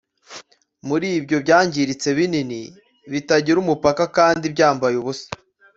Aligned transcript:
muri 0.87 1.07
ibyo 1.19 1.37
byangiritse 1.43 2.07
binini, 2.17 2.61
bitagira 3.11 3.57
umupaka 3.63 4.03
kandi 4.17 4.45
byambaye 4.53 4.95
ubusa 5.01 5.29